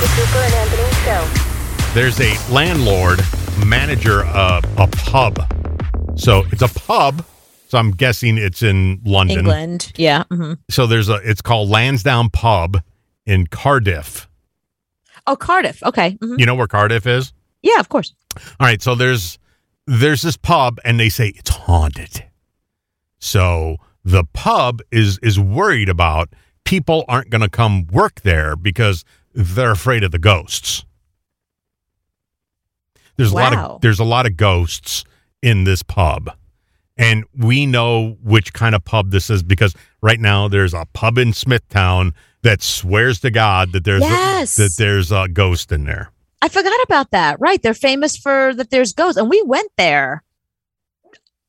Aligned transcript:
The 0.00 0.06
Cooper 0.14 0.38
and 0.38 0.54
Anthony 0.54 0.92
Show. 1.04 1.92
There's 1.94 2.20
a 2.20 2.52
landlord 2.52 3.20
manager 3.66 4.24
of 4.26 4.64
a 4.78 4.86
pub. 4.86 5.38
So 6.16 6.44
it's 6.52 6.62
a 6.62 6.68
pub. 6.68 7.24
So 7.68 7.78
I'm 7.78 7.90
guessing 7.90 8.38
it's 8.38 8.62
in 8.62 9.00
London. 9.04 9.38
England. 9.40 9.92
Yeah. 9.96 10.24
hmm 10.30 10.54
So 10.70 10.86
there's 10.86 11.08
a 11.08 11.16
it's 11.16 11.42
called 11.42 11.68
Lansdowne 11.68 12.30
Pub 12.30 12.80
in 13.26 13.46
Cardiff. 13.48 14.28
Oh, 15.26 15.36
Cardiff. 15.36 15.82
Okay. 15.82 16.16
hmm 16.22 16.36
You 16.38 16.46
know 16.46 16.54
where 16.54 16.68
Cardiff 16.68 17.06
is? 17.06 17.32
Yeah, 17.62 17.80
of 17.80 17.88
course. 17.88 18.14
All 18.36 18.66
right, 18.66 18.80
so 18.80 18.94
there's 18.94 19.38
there's 19.86 20.22
this 20.22 20.36
pub 20.36 20.78
and 20.84 20.98
they 21.00 21.08
say 21.08 21.28
it's 21.36 21.50
haunted. 21.50 22.24
So 23.18 23.78
the 24.04 24.24
pub 24.32 24.80
is 24.92 25.18
is 25.22 25.40
worried 25.40 25.88
about 25.88 26.28
people 26.64 27.04
aren't 27.08 27.30
going 27.30 27.40
to 27.40 27.48
come 27.50 27.86
work 27.88 28.20
there 28.22 28.54
because 28.54 29.04
they're 29.34 29.70
afraid 29.70 30.02
of 30.04 30.10
the 30.10 30.18
ghosts. 30.18 30.84
There's 33.16 33.32
a 33.32 33.34
lot 33.34 33.54
of 33.54 33.80
there's 33.80 33.98
a 33.98 34.04
lot 34.04 34.26
of 34.26 34.36
ghosts 34.36 35.04
in 35.42 35.64
this 35.64 35.82
pub. 35.82 36.30
And 36.96 37.24
we 37.36 37.64
know 37.66 38.16
which 38.24 38.52
kind 38.52 38.74
of 38.74 38.84
pub 38.84 39.10
this 39.12 39.30
is 39.30 39.42
because 39.42 39.74
right 40.02 40.18
now 40.18 40.48
there's 40.48 40.74
a 40.74 40.84
pub 40.94 41.16
in 41.16 41.32
Smithtown 41.32 42.12
that 42.42 42.60
swears 42.60 43.20
to 43.20 43.30
God 43.30 43.72
that 43.72 43.84
there's 43.84 44.02
Yes. 44.02 44.56
that 44.56 44.74
there's 44.78 45.12
a 45.12 45.28
ghost 45.28 45.70
in 45.70 45.84
there. 45.84 46.10
I 46.42 46.48
forgot 46.48 46.80
about 46.84 47.10
that. 47.12 47.38
Right. 47.40 47.60
They're 47.62 47.74
famous 47.74 48.16
for 48.16 48.52
that 48.54 48.70
there's 48.70 48.92
ghosts. 48.92 49.16
And 49.16 49.28
we 49.28 49.42
went 49.42 49.70
there 49.76 50.22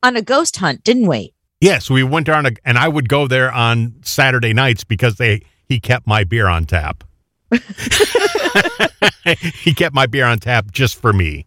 on 0.02 0.16
a 0.16 0.22
ghost 0.22 0.56
hunt, 0.56 0.82
didn't 0.84 1.06
we? 1.08 1.32
Yes, 1.60 1.90
we 1.90 2.02
went 2.02 2.26
down, 2.26 2.46
a, 2.46 2.52
and 2.64 2.78
I 2.78 2.88
would 2.88 3.08
go 3.08 3.26
there 3.28 3.52
on 3.52 3.94
Saturday 4.02 4.52
nights 4.54 4.82
because 4.82 5.16
they 5.16 5.42
he 5.66 5.78
kept 5.78 6.06
my 6.06 6.24
beer 6.24 6.46
on 6.48 6.64
tap. 6.64 7.04
he 9.62 9.74
kept 9.74 9.94
my 9.94 10.06
beer 10.06 10.26
on 10.26 10.38
tap 10.38 10.70
just 10.70 11.00
for 11.00 11.12
me. 11.12 11.46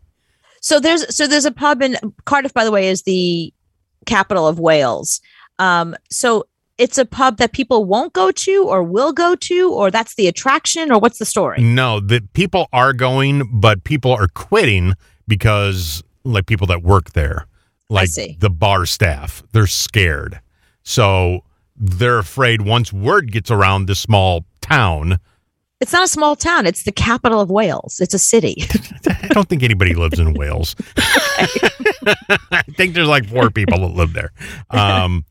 So 0.61 0.79
there's 0.79 1.15
so 1.15 1.27
there's 1.27 1.45
a 1.45 1.51
pub 1.51 1.81
in 1.81 1.97
Cardiff, 2.25 2.53
by 2.53 2.63
the 2.63 2.71
way, 2.71 2.87
is 2.87 3.03
the 3.03 3.53
capital 4.05 4.47
of 4.47 4.59
Wales. 4.59 5.21
Um, 5.59 5.95
so 6.09 6.45
it's 6.77 6.97
a 6.97 7.05
pub 7.05 7.37
that 7.37 7.51
people 7.51 7.85
won't 7.85 8.13
go 8.13 8.31
to 8.31 8.65
or 8.67 8.83
will 8.83 9.13
go 9.13 9.35
to, 9.35 9.71
or 9.71 9.91
that's 9.91 10.15
the 10.15 10.27
attraction, 10.27 10.91
or 10.91 10.99
what's 10.99 11.19
the 11.19 11.25
story? 11.25 11.61
No, 11.61 11.99
the 11.99 12.21
people 12.33 12.67
are 12.73 12.93
going, 12.93 13.43
but 13.51 13.83
people 13.83 14.11
are 14.11 14.27
quitting 14.27 14.93
because 15.27 16.03
like 16.23 16.45
people 16.45 16.67
that 16.67 16.81
work 16.81 17.11
there, 17.11 17.45
like 17.89 18.09
the 18.39 18.49
bar 18.49 18.85
staff, 18.85 19.43
they're 19.51 19.67
scared. 19.67 20.39
So 20.83 21.43
they're 21.75 22.19
afraid 22.19 22.61
once 22.61 22.91
word 22.91 23.31
gets 23.31 23.51
around 23.51 23.85
this 23.85 23.99
small 23.99 24.45
town. 24.61 25.19
It's 25.83 25.91
not 25.91 26.03
a 26.03 26.07
small 26.07 26.37
town; 26.37 26.65
it's 26.65 26.83
the 26.83 26.93
capital 26.93 27.41
of 27.41 27.49
Wales. 27.49 27.99
It's 27.99 28.13
a 28.13 28.19
city. 28.19 28.63
I 29.09 29.27
don't 29.27 29.49
think 29.49 29.63
anybody 29.63 29.93
lives 29.93 30.17
in 30.17 30.33
Wales. 30.33 30.77
I 30.97 32.63
think 32.77 32.93
there's 32.93 33.09
like 33.09 33.27
four 33.27 33.49
people 33.49 33.79
that 33.79 33.93
live 33.93 34.13
there. 34.13 34.31
Um, 34.69 35.25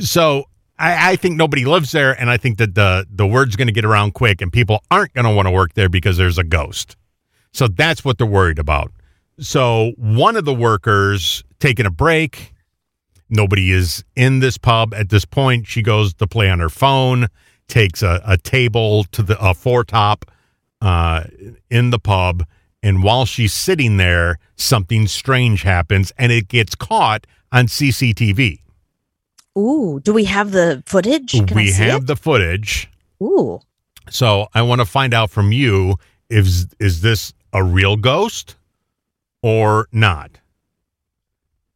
so 0.00 0.46
I, 0.78 1.12
I 1.12 1.16
think 1.16 1.36
nobody 1.36 1.66
lives 1.66 1.92
there, 1.92 2.18
and 2.18 2.30
I 2.30 2.38
think 2.38 2.56
that 2.56 2.74
the 2.74 3.06
the 3.10 3.26
word's 3.26 3.54
going 3.54 3.68
to 3.68 3.72
get 3.72 3.84
around 3.84 4.14
quick, 4.14 4.40
and 4.40 4.50
people 4.50 4.82
aren't 4.90 5.12
going 5.12 5.26
to 5.26 5.30
want 5.30 5.46
to 5.46 5.52
work 5.52 5.74
there 5.74 5.90
because 5.90 6.16
there's 6.16 6.38
a 6.38 6.44
ghost. 6.44 6.96
So 7.52 7.68
that's 7.68 8.02
what 8.02 8.16
they're 8.16 8.26
worried 8.26 8.58
about. 8.58 8.90
So 9.40 9.92
one 9.98 10.36
of 10.36 10.46
the 10.46 10.54
workers 10.54 11.44
taking 11.60 11.84
a 11.84 11.90
break. 11.90 12.54
Nobody 13.28 13.72
is 13.72 14.04
in 14.16 14.40
this 14.40 14.56
pub 14.56 14.94
at 14.94 15.10
this 15.10 15.26
point. 15.26 15.66
She 15.66 15.82
goes 15.82 16.14
to 16.14 16.26
play 16.26 16.48
on 16.48 16.60
her 16.60 16.70
phone, 16.70 17.26
takes 17.68 18.02
a, 18.02 18.20
a 18.26 18.36
table 18.36 19.04
to 19.04 19.22
the 19.22 19.38
a 19.38 19.54
foretop 19.54 20.24
uh, 20.80 21.24
in 21.70 21.90
the 21.90 21.98
pub, 21.98 22.44
and 22.82 23.02
while 23.02 23.24
she's 23.26 23.52
sitting 23.52 23.96
there, 23.96 24.38
something 24.56 25.06
strange 25.06 25.62
happens, 25.62 26.12
and 26.18 26.32
it 26.32 26.48
gets 26.48 26.74
caught 26.74 27.26
on 27.52 27.66
CCTV. 27.66 28.60
Ooh, 29.56 30.00
do 30.02 30.12
we 30.12 30.24
have 30.24 30.52
the 30.52 30.82
footage? 30.86 31.32
Can 31.32 31.50
I 31.50 31.54
we 31.54 31.72
have 31.72 32.02
it? 32.02 32.06
the 32.06 32.16
footage, 32.16 32.88
Ooh, 33.22 33.60
so 34.08 34.46
I 34.54 34.62
want 34.62 34.80
to 34.80 34.84
find 34.84 35.12
out 35.14 35.30
from 35.30 35.52
you: 35.52 35.96
is 36.30 36.68
is 36.78 37.00
this 37.00 37.32
a 37.52 37.62
real 37.64 37.96
ghost 37.96 38.56
or 39.42 39.88
not? 39.92 40.30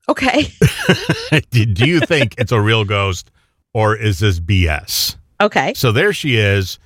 okay, 0.09 0.49
do 1.50 1.65
do 1.65 1.87
you 1.89 2.00
think 2.00 2.34
it's 2.39 2.53
a 2.53 2.61
real 2.61 2.84
ghost 2.84 3.31
or 3.72 3.97
is 3.97 4.19
this 4.19 4.39
BS? 4.41 5.16
Okay. 5.42 5.75
So 5.75 5.92
there 5.92 6.12
she 6.12 6.36
is. 6.36 6.78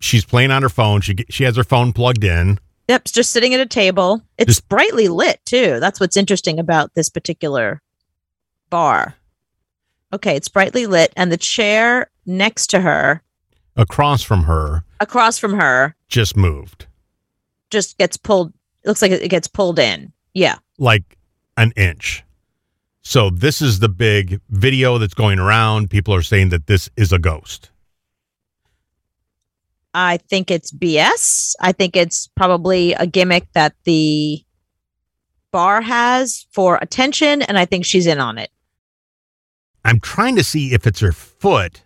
She's 0.00 0.24
playing 0.24 0.50
on 0.50 0.62
her 0.62 0.68
phone. 0.68 1.00
She 1.00 1.16
she 1.28 1.44
has 1.44 1.56
her 1.56 1.64
phone 1.64 1.92
plugged 1.92 2.24
in. 2.24 2.58
Yep, 2.88 3.04
just 3.04 3.30
sitting 3.30 3.54
at 3.54 3.60
a 3.60 3.66
table. 3.66 4.22
It's 4.38 4.56
Just- 4.56 4.68
brightly 4.68 5.08
lit 5.08 5.40
too. 5.44 5.78
That's 5.80 6.00
what's 6.00 6.16
interesting 6.16 6.58
about 6.58 6.94
this 6.94 7.08
particular 7.08 7.80
bar. 8.68 9.14
Okay, 10.12 10.34
it's 10.34 10.48
brightly 10.48 10.86
lit, 10.86 11.12
and 11.16 11.30
the 11.30 11.36
chair 11.36 12.10
next 12.26 12.66
to 12.68 12.80
her, 12.80 13.22
Across 13.76 14.24
from 14.24 14.42
her, 14.44 14.82
across 14.98 15.38
from 15.38 15.54
her, 15.54 15.94
just 16.08 16.36
moved 16.36 16.86
just 17.70 17.96
gets 17.98 18.16
pulled. 18.16 18.52
Looks 18.84 19.02
like 19.02 19.12
it 19.12 19.28
gets 19.28 19.48
pulled 19.48 19.78
in. 19.78 20.12
Yeah. 20.34 20.56
like 20.78 21.18
an 21.56 21.72
inch. 21.76 22.24
So 23.02 23.30
this 23.30 23.60
is 23.60 23.80
the 23.80 23.88
big 23.88 24.40
video 24.50 24.98
that's 24.98 25.14
going 25.14 25.38
around. 25.38 25.90
People 25.90 26.14
are 26.14 26.22
saying 26.22 26.50
that 26.50 26.66
this 26.66 26.88
is 26.96 27.12
a 27.12 27.18
ghost. 27.18 27.69
I 29.94 30.18
think 30.18 30.50
it's 30.50 30.70
BS. 30.72 31.54
I 31.60 31.72
think 31.72 31.96
it's 31.96 32.28
probably 32.36 32.92
a 32.94 33.06
gimmick 33.06 33.46
that 33.54 33.74
the 33.84 34.42
bar 35.52 35.80
has 35.82 36.46
for 36.52 36.78
attention, 36.80 37.42
and 37.42 37.58
I 37.58 37.64
think 37.64 37.84
she's 37.84 38.06
in 38.06 38.20
on 38.20 38.38
it. 38.38 38.50
I'm 39.84 39.98
trying 40.00 40.36
to 40.36 40.44
see 40.44 40.72
if 40.74 40.86
it's 40.86 41.00
her 41.00 41.12
foot. 41.12 41.82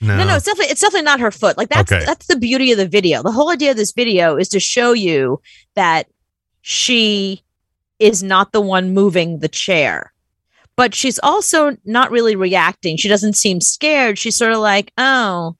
No, 0.00 0.16
No, 0.16 0.24
no, 0.24 0.36
it's 0.36 0.44
definitely 0.46 0.72
it's 0.72 0.80
definitely 0.80 1.04
not 1.04 1.20
her 1.20 1.30
foot. 1.30 1.56
Like 1.56 1.68
that's 1.68 1.92
Okay. 1.92 2.04
that's 2.04 2.26
the 2.26 2.36
beauty 2.36 2.72
of 2.72 2.78
the 2.78 2.88
video. 2.88 3.22
The 3.22 3.30
whole 3.32 3.50
idea 3.50 3.70
of 3.70 3.76
this 3.76 3.92
video 3.92 4.36
is 4.36 4.48
to 4.50 4.60
show 4.60 4.92
you 4.92 5.40
that 5.76 6.08
she 6.62 7.42
is 7.98 8.22
not 8.22 8.52
the 8.52 8.60
one 8.60 8.92
moving 8.92 9.38
the 9.38 9.48
chair. 9.48 10.12
But 10.76 10.94
she's 10.94 11.20
also 11.22 11.76
not 11.84 12.10
really 12.10 12.34
reacting. 12.34 12.96
She 12.96 13.08
doesn't 13.08 13.34
seem 13.34 13.60
scared. 13.60 14.18
She's 14.18 14.36
sort 14.36 14.52
of 14.52 14.58
like, 14.58 14.92
"Oh, 14.98 15.56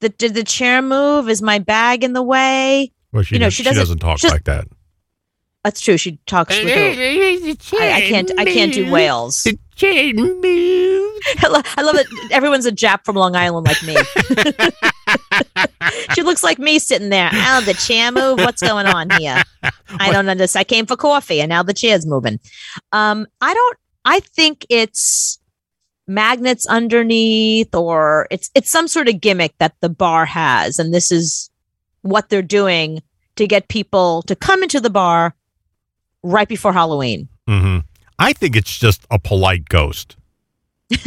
the, 0.00 0.08
did 0.08 0.34
the 0.34 0.44
chair 0.44 0.82
move? 0.82 1.28
Is 1.28 1.42
my 1.42 1.58
bag 1.58 2.04
in 2.04 2.12
the 2.12 2.22
way?" 2.22 2.92
well, 3.12 3.22
she, 3.22 3.36
you 3.36 3.38
know, 3.38 3.46
does- 3.46 3.54
she 3.54 3.62
she 3.62 3.68
doesn't- 3.68 3.82
doesn't 3.82 3.98
talk 3.98 4.18
she 4.18 4.26
doesn't- 4.28 4.36
like 4.36 4.44
that. 4.44 4.66
That's 5.62 5.78
true. 5.82 5.98
She 5.98 6.18
talks 6.26 6.56
with 6.56 6.68
her. 6.72 6.74
I, 6.74 7.92
I 7.92 8.00
can't. 8.00 8.32
I 8.38 8.46
can't 8.46 8.72
do 8.72 8.90
Wales. 8.90 9.42
The 9.42 9.58
moved. 10.14 11.22
I 11.44 11.48
lo- 11.48 11.60
I 11.76 11.82
love 11.82 11.96
that 11.96 12.06
everyone's 12.32 12.64
a 12.64 12.72
Jap 12.72 13.04
from 13.04 13.16
Long 13.16 13.36
Island 13.36 13.66
like 13.66 13.82
me. 13.82 13.94
she 16.14 16.22
looks 16.22 16.42
like 16.42 16.58
me 16.58 16.78
sitting 16.78 17.10
there. 17.10 17.28
Oh, 17.32 17.60
the 17.66 17.74
chair 17.74 18.10
move. 18.12 18.38
What's 18.38 18.62
going 18.62 18.86
on 18.86 19.10
here? 19.18 19.42
I 19.98 20.10
don't 20.12 20.28
understand. 20.30 20.60
I 20.60 20.64
came 20.64 20.86
for 20.86 20.96
coffee, 20.96 21.40
and 21.42 21.50
now 21.50 21.62
the 21.62 21.74
chair's 21.74 22.06
moving. 22.06 22.40
Um, 22.92 23.26
I 23.40 23.52
don't. 23.52 23.76
I 24.06 24.20
think 24.20 24.64
it's 24.70 25.39
magnets 26.10 26.66
underneath, 26.66 27.74
or 27.74 28.26
it's 28.30 28.50
it's 28.54 28.70
some 28.70 28.88
sort 28.88 29.08
of 29.08 29.20
gimmick 29.20 29.56
that 29.58 29.74
the 29.80 29.88
bar 29.88 30.26
has, 30.26 30.78
and 30.78 30.92
this 30.92 31.10
is 31.12 31.50
what 32.02 32.28
they're 32.28 32.42
doing 32.42 33.02
to 33.36 33.46
get 33.46 33.68
people 33.68 34.22
to 34.22 34.34
come 34.36 34.62
into 34.62 34.80
the 34.80 34.90
bar 34.90 35.34
right 36.22 36.48
before 36.48 36.72
Halloween. 36.72 37.28
hmm 37.46 37.78
I 38.18 38.34
think 38.34 38.54
it's 38.54 38.78
just 38.78 39.06
a 39.10 39.18
polite 39.18 39.66
ghost. 39.70 40.16
ch- 40.92 40.98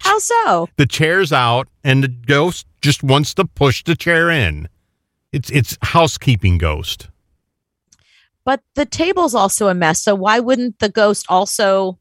How 0.00 0.18
so? 0.18 0.68
the 0.76 0.86
chair's 0.86 1.32
out, 1.32 1.68
and 1.82 2.04
the 2.04 2.08
ghost 2.08 2.66
just 2.80 3.02
wants 3.02 3.34
to 3.34 3.44
push 3.44 3.82
the 3.84 3.96
chair 3.96 4.30
in. 4.30 4.68
It's 5.32 5.50
it's 5.50 5.76
housekeeping 5.82 6.58
ghost. 6.58 7.08
But 8.44 8.62
the 8.74 8.86
table's 8.86 9.34
also 9.34 9.68
a 9.68 9.74
mess. 9.74 10.00
So 10.00 10.14
why 10.14 10.40
wouldn't 10.40 10.78
the 10.78 10.88
ghost 10.88 11.26
also, 11.28 11.98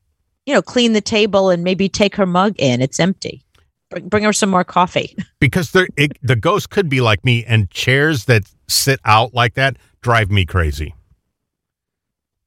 you 0.48 0.54
know, 0.54 0.62
clean 0.64 0.94
the 0.94 1.02
table 1.02 1.50
and 1.52 1.64
maybe 1.64 1.88
take 1.90 2.16
her 2.16 2.26
mug 2.26 2.56
in? 2.58 2.82
It's 2.82 3.00
empty. 3.00 3.44
Bring, 3.92 4.10
bring 4.10 4.24
her 4.24 4.34
some 4.34 4.50
more 4.50 4.64
coffee. 4.64 5.16
because 5.40 5.72
there 5.72 5.88
it, 5.96 6.14
the 6.24 6.36
ghost 6.36 6.72
could 6.72 6.90
be 6.90 7.02
like 7.02 7.24
me 7.24 7.46
and 7.46 7.70
chairs 7.70 8.26
that 8.26 8.44
sit 8.68 9.00
out 9.06 9.34
like 9.36 9.54
that 9.54 9.78
drive 10.02 10.32
me 10.32 10.46
crazy 10.46 10.94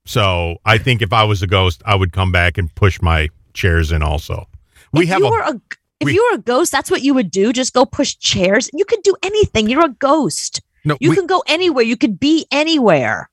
so 0.06 0.56
i 0.64 0.78
think 0.78 1.02
if 1.02 1.12
i 1.12 1.24
was 1.24 1.42
a 1.42 1.46
ghost 1.46 1.82
i 1.86 1.94
would 1.94 2.12
come 2.12 2.30
back 2.32 2.56
and 2.58 2.74
push 2.74 3.00
my 3.02 3.28
chairs 3.54 3.90
in 3.92 4.02
also 4.02 4.46
we 4.92 5.04
if 5.04 5.08
have 5.10 5.20
you 5.20 5.26
a, 5.26 5.30
were 5.30 5.40
a 5.40 5.60
if 6.00 6.06
we- 6.06 6.14
you 6.14 6.28
were 6.30 6.36
a 6.38 6.42
ghost, 6.42 6.72
that's 6.72 6.90
what 6.90 7.02
you 7.02 7.12
would 7.12 7.30
do. 7.30 7.52
Just 7.52 7.74
go 7.74 7.84
push 7.84 8.16
chairs. 8.16 8.70
You 8.72 8.86
could 8.86 9.02
do 9.02 9.14
anything. 9.22 9.68
You're 9.68 9.84
a 9.84 9.90
ghost. 9.90 10.62
no 10.82 10.96
You 10.98 11.10
we, 11.10 11.16
can 11.16 11.26
go 11.26 11.42
anywhere. 11.46 11.84
You 11.84 11.98
could 11.98 12.18
be 12.18 12.46
anywhere. 12.50 13.28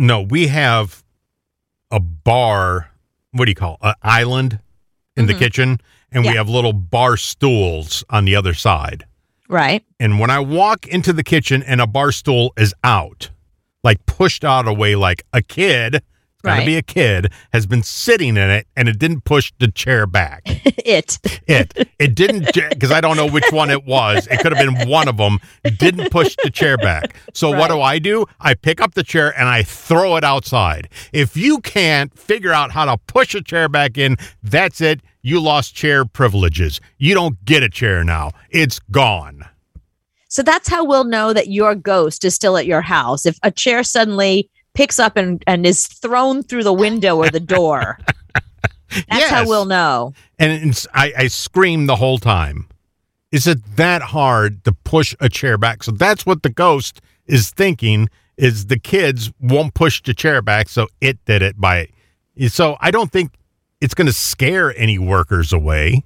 no 0.00 0.20
we 0.22 0.48
have 0.48 1.02
a 1.92 2.00
bar 2.00 2.90
what 3.32 3.46
do 3.46 3.50
you 3.50 3.54
call 3.56 3.78
an 3.82 3.94
island 4.02 4.60
in 5.16 5.26
the 5.26 5.34
Mhm. 5.34 5.38
kitchen 5.38 5.80
and 6.10 6.24
we 6.24 6.34
have 6.36 6.48
little 6.48 6.72
bar 6.72 7.16
stools 7.16 8.04
on 8.10 8.24
the 8.24 8.36
other 8.36 8.54
side 8.54 9.04
Right. 9.48 9.84
And 10.00 10.18
when 10.18 10.30
I 10.30 10.38
walk 10.38 10.86
into 10.86 11.12
the 11.12 11.22
kitchen 11.22 11.62
and 11.62 11.78
a 11.78 11.86
bar 11.86 12.10
stool 12.10 12.54
is 12.56 12.72
out, 12.82 13.28
like 13.84 14.06
pushed 14.06 14.44
out 14.44 14.66
away 14.66 14.94
like 14.96 15.24
a 15.34 15.42
kid, 15.42 16.02
gotta 16.42 16.58
Right. 16.60 16.66
be 16.66 16.76
a 16.76 16.82
kid, 16.82 17.32
has 17.52 17.66
been 17.66 17.82
sitting 17.82 18.36
in 18.36 18.50
it 18.50 18.66
and 18.76 18.88
it 18.88 18.98
didn't 18.98 19.22
push 19.24 19.52
the 19.58 19.68
chair 19.68 20.06
back. 20.06 20.42
it. 20.46 21.18
It. 21.46 21.88
It 21.98 22.14
didn't, 22.14 22.52
because 22.70 22.90
I 22.90 23.00
don't 23.00 23.16
know 23.16 23.26
which 23.28 23.50
one 23.52 23.70
it 23.70 23.84
was. 23.84 24.26
It 24.30 24.40
could 24.40 24.52
have 24.56 24.66
been 24.76 24.88
one 24.88 25.08
of 25.08 25.16
them. 25.16 25.38
Didn't 25.78 26.10
push 26.10 26.36
the 26.42 26.50
chair 26.50 26.76
back. 26.76 27.14
So 27.34 27.50
what 27.50 27.68
do 27.68 27.80
I 27.80 27.98
do? 27.98 28.26
I 28.40 28.54
pick 28.54 28.80
up 28.80 28.94
the 28.94 29.02
chair 29.04 29.38
and 29.38 29.48
I 29.48 29.62
throw 29.62 30.16
it 30.16 30.24
outside. 30.24 30.88
If 31.12 31.36
you 31.36 31.60
can't 31.60 32.16
figure 32.18 32.52
out 32.52 32.72
how 32.72 32.84
to 32.86 32.96
push 33.06 33.34
a 33.34 33.42
chair 33.42 33.68
back 33.68 33.96
in, 33.96 34.16
that's 34.42 34.80
it. 34.80 35.00
You 35.22 35.40
lost 35.40 35.74
chair 35.74 36.04
privileges. 36.04 36.80
You 36.98 37.14
don't 37.14 37.44
get 37.44 37.62
a 37.62 37.68
chair 37.68 38.02
now. 38.02 38.32
It's 38.50 38.80
gone. 38.90 39.44
So 40.28 40.42
that's 40.42 40.66
how 40.68 40.84
we'll 40.84 41.04
know 41.04 41.32
that 41.34 41.48
your 41.48 41.74
ghost 41.74 42.24
is 42.24 42.34
still 42.34 42.56
at 42.56 42.64
your 42.66 42.80
house. 42.80 43.26
If 43.26 43.38
a 43.42 43.50
chair 43.50 43.82
suddenly 43.84 44.48
picks 44.74 44.98
up 44.98 45.16
and, 45.16 45.42
and 45.46 45.66
is 45.66 45.86
thrown 45.86 46.42
through 46.42 46.64
the 46.64 46.72
window 46.72 47.16
or 47.16 47.30
the 47.30 47.40
door, 47.40 47.98
that's 49.08 49.28
how 49.28 49.46
we'll 49.46 49.64
know. 49.64 50.12
And 50.38 50.86
I, 50.94 51.12
I 51.16 51.26
screamed 51.28 51.88
the 51.88 51.96
whole 51.96 52.18
time. 52.18 52.66
Is 53.30 53.46
it 53.46 53.76
that 53.76 54.02
hard 54.02 54.64
to 54.64 54.72
push 54.72 55.14
a 55.20 55.28
chair 55.28 55.56
back? 55.56 55.82
So 55.82 55.92
that's 55.92 56.26
what 56.26 56.42
the 56.42 56.50
ghost 56.50 57.00
is 57.26 57.50
thinking 57.50 58.08
is 58.36 58.66
the 58.66 58.78
kids 58.78 59.32
won't 59.40 59.74
push 59.74 60.02
the 60.02 60.14
chair 60.14 60.42
back, 60.42 60.68
so 60.68 60.88
it 61.00 61.24
did 61.24 61.42
it 61.42 61.60
by 61.60 61.88
so 62.48 62.76
I 62.80 62.90
don't 62.90 63.12
think 63.12 63.32
it's 63.80 63.94
gonna 63.94 64.12
scare 64.12 64.76
any 64.76 64.98
workers 64.98 65.52
away. 65.52 66.04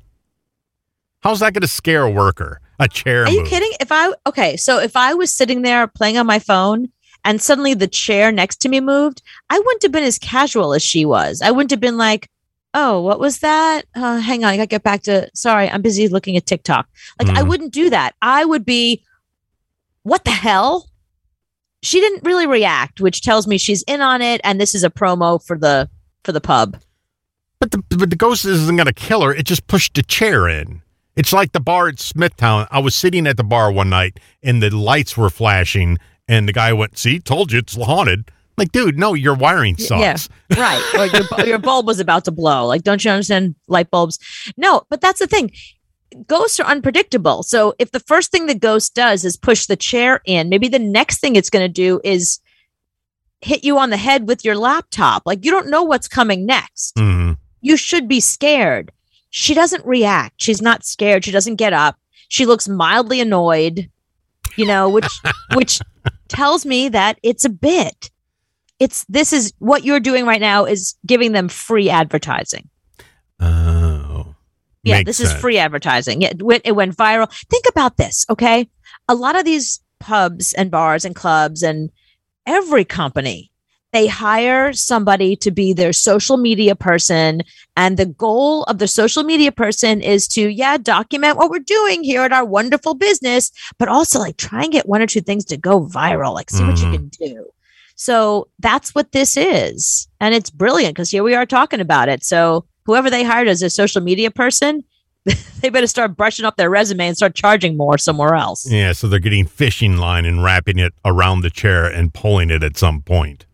How's 1.21 1.41
that 1.41 1.55
gonna 1.55 1.67
scare 1.67 2.03
a 2.03 2.11
worker? 2.11 2.61
A 2.79 2.89
chair 2.89 3.25
Are 3.25 3.31
you 3.31 3.41
move? 3.41 3.49
kidding? 3.49 3.73
If 3.81 3.91
I 3.91 4.13
okay, 4.27 4.57
so 4.57 4.79
if 4.79 4.97
I 4.97 5.15
was 5.15 5.35
sitting 5.35 5.63
there 5.63 5.87
playing 5.87 6.19
on 6.19 6.27
my 6.27 6.39
phone 6.39 6.89
and 7.27 7.43
suddenly 7.43 7.75
the 7.75 7.87
chair 7.89 8.33
next 8.33 8.57
to 8.63 8.69
me 8.71 8.81
moved, 8.81 9.21
I 9.51 9.59
wouldn't 9.59 9.83
have 9.83 9.93
been 9.93 10.05
as 10.05 10.19
casual 10.19 10.73
as 10.73 10.83
she 10.83 11.05
was. 11.05 11.43
I 11.43 11.51
wouldn't 11.51 11.73
have 11.73 11.81
been 11.81 11.99
like, 11.99 12.31
"Oh, 12.73 13.03
what 13.03 13.21
was 13.21 13.41
that? 13.41 13.85
Uh, 13.95 14.19
hang 14.21 14.45
on, 14.45 14.51
I 14.53 14.57
got 14.57 14.63
to 14.63 14.69
get 14.69 14.83
back 14.83 15.03
to. 15.03 15.29
Sorry, 15.35 15.69
I'm 15.69 15.83
busy 15.83 16.09
looking 16.09 16.37
at 16.39 16.47
TikTok." 16.47 16.89
Like 17.21 17.37
I 17.37 17.43
Mhm. 17.43 17.49
wouldn't 17.49 17.73
do 17.75 17.91
that. 17.91 18.15
I 18.23 18.45
would 18.47 18.65
be, 18.65 19.03
"What 20.05 20.25
the 20.25 20.31
hell?" 20.31 20.89
She 21.83 22.01
didn't 22.01 22.25
really 22.25 22.47
react, 22.47 23.01
which 23.01 23.21
tells 23.23 23.47
me 23.47 23.59
she's 23.59 23.83
in 23.83 24.01
on 24.01 24.23
it, 24.23 24.41
and 24.45 24.61
this 24.61 24.75
is 24.75 24.83
a 24.85 24.91
promo 24.91 25.45
for 25.45 25.59
the 25.59 25.89
for 26.25 26.33
the 26.33 26.41
pub. 26.41 26.79
But 27.61 27.71
the 27.71 27.83
but 27.91 28.11
the 28.11 28.17
ghost 28.17 28.45
isn't 28.45 28.77
gonna 28.77 28.93
kill 28.93 29.23
her. 29.23 29.35
It 29.35 29.47
just 29.47 29.67
pushed 29.67 29.95
the 29.95 30.03
chair 30.03 30.49
in. 30.49 30.83
It's 31.17 31.33
like 31.33 31.53
the 31.53 31.61
bar 31.61 31.89
at 31.89 31.99
Smithtown. 31.99 32.67
I 32.71 32.79
was 32.81 32.95
sitting 32.95 33.27
at 33.27 33.37
the 33.39 33.45
bar 33.45 33.73
one 33.73 33.89
night 33.89 34.21
and 34.43 34.63
the 34.63 34.69
lights 34.71 35.17
were 35.17 35.31
flashing, 35.31 35.99
and 36.29 36.49
the 36.49 36.53
guy 36.53 36.73
went, 36.73 36.99
"See, 36.99 37.19
told 37.19 37.53
you 37.53 37.59
it's 37.61 37.77
haunted." 37.77 38.31
Like, 38.59 38.73
dude, 38.73 38.99
no, 38.99 39.13
your 39.13 39.35
wiring 39.35 39.77
Y- 39.79 39.87
yeah. 39.99 40.15
sucks. 40.17 40.29
right. 40.59 40.83
Or 40.99 41.07
your, 41.07 41.47
your 41.47 41.59
bulb 41.59 41.87
was 41.87 42.01
about 42.01 42.25
to 42.25 42.31
blow. 42.31 42.67
Like 42.67 42.83
don't 42.85 43.05
you 43.05 43.11
understand 43.11 43.55
light 43.69 43.91
bulbs? 43.91 44.19
No 44.57 44.83
but 44.89 45.03
that's 45.03 45.19
the 45.19 45.27
thing. 45.27 45.51
Ghosts 46.27 46.59
are 46.59 46.67
unpredictable. 46.67 47.43
So 47.43 47.75
if 47.79 47.91
the 47.91 48.01
first 48.01 48.31
thing 48.33 48.47
the 48.47 48.55
ghost 48.55 48.95
does 48.95 49.27
is 49.27 49.37
push 49.37 49.67
the 49.67 49.77
chair 49.77 50.23
in 50.25 50.49
maybe 50.49 50.69
the 50.69 50.79
next 50.79 51.21
thing 51.21 51.37
it's 51.37 51.51
going 51.51 51.65
to 51.65 51.69
do 51.73 52.01
is 52.03 52.41
hit 53.43 53.63
you 53.63 53.77
on 53.79 53.91
the 53.91 53.99
head 53.99 54.27
with 54.27 54.43
your 54.43 54.57
laptop. 54.57 55.25
Like 55.27 55.45
you 55.45 55.51
don't 55.51 55.69
know 55.69 55.83
what's 55.83 56.09
coming 56.09 56.47
next. 56.47 56.95
Mhm. 56.97 57.37
you 57.61 57.77
should 57.77 58.09
be 58.09 58.21
scared. 58.21 58.91
She 59.29 59.53
doesn't 59.53 59.85
react. 59.85 60.37
She's 60.43 60.63
not 60.63 60.83
scared. 60.87 61.27
She 61.27 61.31
doesn't 61.33 61.57
get 61.57 61.75
up. 61.75 61.97
She 62.29 62.47
looks 62.47 62.69
mildly 62.69 63.21
annoyed 63.21 63.91
you 64.57 64.67
know 64.67 64.89
which 64.89 65.09
which 65.55 65.81
tells 66.29 66.67
me 66.67 66.89
that 66.89 67.19
it's 67.23 67.45
a 67.45 67.51
bit. 67.51 68.11
It's 68.79 69.05
this 69.09 69.33
is 69.33 69.53
what 69.59 69.85
you're 69.85 70.01
doing 70.01 70.27
right 70.27 70.41
now 70.41 70.65
is 70.65 70.95
giving 71.07 71.33
them 71.33 71.49
free 71.49 71.89
advertising. 71.89 72.69
Oh, 73.41 74.35
yeah 74.83 75.03
this 75.03 75.21
is 75.21 75.33
free 75.33 75.59
advertising. 75.59 76.23
Yeah, 76.23 76.31
it 76.31 76.43
went, 76.43 76.63
it 76.65 76.73
went 76.73 76.97
viral. 76.97 77.31
Think 77.51 77.65
about 77.69 77.97
this 77.97 78.25
okay? 78.31 78.69
A 79.09 79.15
lot 79.15 79.39
of 79.39 79.45
these 79.45 79.81
pubs 79.99 80.53
and 80.53 80.71
bars 80.71 81.05
and 81.05 81.15
clubs 81.15 81.63
and 81.63 81.91
every 82.47 82.85
company 82.85 83.51
they 83.97 84.07
hire 84.07 84.75
somebody 84.75 85.35
to 85.37 85.51
be 85.51 85.73
their 85.73 85.93
social 85.95 86.37
media 86.37 86.75
person. 86.77 87.41
And 87.79 87.97
the 87.97 88.05
goal 88.05 88.65
of 88.65 88.77
the 88.79 88.87
social 88.89 89.23
media 89.23 89.51
person 89.51 90.03
is 90.03 90.29
to 90.29 90.43
yeah 90.49 90.77
document 90.77 91.39
what 91.39 91.49
we're 91.49 91.61
doing 91.61 92.05
here 92.05 92.21
at 92.23 92.33
our 92.33 92.45
wonderful 92.45 92.95
business 92.95 93.51
but 93.79 93.89
also 93.89 94.19
like 94.19 94.37
try 94.37 94.65
and 94.65 94.73
get 94.73 94.87
one 94.89 95.01
or 95.01 95.07
two 95.07 95.23
things 95.23 95.45
to 95.47 95.57
go 95.57 95.81
viral 95.87 96.35
like 96.35 96.51
see 96.51 96.63
what 96.65 96.79
you 96.79 96.87
Mhm. 96.87 96.93
can 96.93 97.09
do. 97.09 97.47
So 97.95 98.49
that's 98.59 98.95
what 98.95 99.13
this 99.13 99.35
is. 99.37 100.09
And 100.21 100.35
it's 100.35 100.51
brilliant 100.51 100.95
because 100.95 101.11
here 101.11 101.23
we 101.23 101.35
are 101.35 101.47
talking 101.47 101.81
about 101.81 102.11
it. 102.11 102.23
So 102.23 102.67
whoever 102.85 103.09
they 103.09 103.25
hired 103.25 103.49
as 103.49 103.63
a 103.63 103.71
social 103.71 104.03
media 104.03 104.31
person 104.31 104.85
they 105.61 105.71
better 105.71 105.87
start 105.89 106.17
brushing 106.17 106.45
up 106.45 106.57
their 106.57 106.71
resume 106.71 107.09
and 107.09 107.17
start 107.17 107.35
charging 107.35 107.77
more 107.79 107.97
somewhere 107.99 108.35
else. 108.35 108.71
Yeah. 108.71 108.93
So 108.93 109.09
they're 109.09 109.19
getting 109.29 109.47
fishing 109.47 109.97
line 109.97 110.25
and 110.27 110.45
wrapping 110.45 110.79
it 110.79 110.93
around 111.05 111.41
the 111.41 111.51
chair 111.51 111.87
and 111.87 112.13
pulling 112.15 112.51
it 112.51 112.63
at 112.63 112.77
some 112.77 113.01
point 113.03 113.47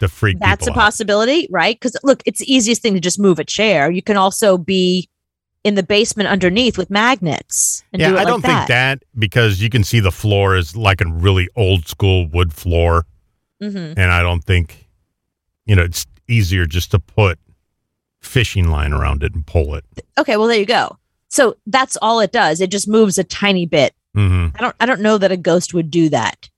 to 0.00 0.08
freak 0.08 0.38
that's 0.38 0.66
a 0.66 0.70
out. 0.70 0.76
possibility 0.76 1.48
right? 1.50 1.74
Because 1.78 1.96
look 2.02 2.22
it's 2.26 2.40
the 2.40 2.52
easiest 2.52 2.82
thing 2.82 2.94
to 2.94 3.00
just 3.00 3.18
move 3.18 3.38
a 3.38 3.44
chair. 3.44 3.90
You 3.90 4.02
can 4.02 4.16
also 4.16 4.58
be 4.58 5.08
in 5.64 5.74
the 5.74 5.82
basement 5.82 6.28
underneath 6.28 6.78
with 6.78 6.90
magnets 6.90 7.82
and 7.92 8.00
Yeah, 8.00 8.10
do 8.10 8.14
it 8.14 8.20
I 8.20 8.22
like 8.24 8.28
don't 8.28 8.42
think 8.42 8.68
that. 8.68 9.02
because 9.18 9.60
you 9.60 9.68
can 9.70 9.82
see 9.84 9.98
the 10.00 10.12
floor 10.12 10.54
is 10.56 10.76
like 10.76 11.00
a 11.00 11.06
really 11.08 11.48
old 11.56 11.88
school 11.88 12.28
wood 12.28 12.52
floor, 12.52 13.06
hmm 13.60 13.76
and 13.96 14.12
I 14.12 14.22
don't 14.22 14.44
think 14.44 14.86
you 15.64 15.74
know 15.74 15.82
it's 15.82 16.06
easier 16.28 16.66
just 16.66 16.90
to 16.92 16.98
put 16.98 17.38
fishing 18.20 18.68
line 18.68 18.92
around 18.92 19.22
it 19.22 19.34
and 19.34 19.46
pull 19.46 19.74
it. 19.74 19.84
okay 20.18 20.36
well 20.36 20.46
there 20.48 20.58
you 20.58 20.66
go. 20.66 20.98
So 21.28 21.56
that's 21.66 21.96
all 22.00 22.20
it 22.20 22.32
does. 22.32 22.60
It 22.60 22.70
just 22.70 22.86
moves 22.88 23.18
a 23.18 23.24
tiny 23.24 23.66
bit. 23.66 23.94
Hmm 24.14 24.48
i 24.54 24.60
don't 24.62 24.76
i 24.80 24.86
don't 24.86 25.00
know 25.00 25.18
that 25.18 25.30
a 25.32 25.36
ghost 25.36 25.74
would 25.74 25.90
do 25.90 26.08
that. 26.10 26.48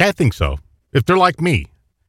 I 0.00 0.12
think 0.12 0.32
so. 0.34 0.58
If 0.92 1.04
they're 1.04 1.16
like 1.16 1.40
me, 1.40 1.66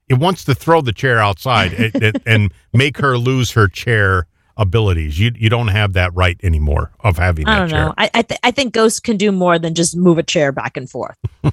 it 0.09 0.15
wants 0.15 0.43
to 0.45 0.55
throw 0.55 0.81
the 0.81 0.93
chair 0.93 1.19
outside 1.19 1.73
and, 2.25 2.51
make 2.73 2.97
her 2.97 3.17
lose 3.17 3.51
her 3.51 3.67
chair 3.67 4.27
abilities. 4.55 5.19
You 5.19 5.31
you 5.35 5.49
don't 5.49 5.67
have 5.69 5.93
that 5.93 6.13
right 6.13 6.39
anymore 6.43 6.91
of 6.99 7.17
having 7.17 7.47
i 7.47 7.53
that 7.53 7.59
don't 7.59 7.69
chair. 7.69 7.85
know 7.85 7.93
i 7.97 8.09
I, 8.13 8.21
th- 8.23 8.39
I 8.43 8.51
think 8.51 8.73
ghosts 8.73 8.99
can 8.99 9.17
do 9.17 9.31
more 9.31 9.57
than 9.59 9.73
just 9.75 9.95
move 9.95 10.17
a 10.17 10.23
chair 10.23 10.51
back 10.51 10.77
and 10.77 10.89
forth 10.89 11.15